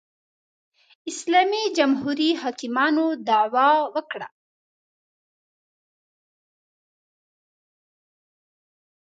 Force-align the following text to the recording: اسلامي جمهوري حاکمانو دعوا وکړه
اسلامي 1.11 1.63
جمهوري 1.77 2.29
حاکمانو 2.41 3.05
دعوا 3.27 3.71
وکړه 3.93 4.27